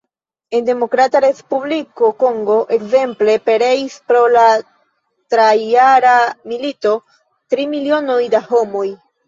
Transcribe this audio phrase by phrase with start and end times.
[0.49, 4.47] En Demokrata Respubliko Kongo, ekzemple, pereis pro la
[5.37, 6.17] trijara
[6.55, 6.97] milito
[7.55, 8.87] tri milionoj da homoj.